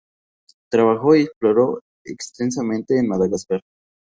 Trabajó 0.71 1.15
y 1.15 1.21
exploró 1.21 1.83
extensamente 2.03 2.97
en 2.97 3.07
Madagascar. 3.07 3.61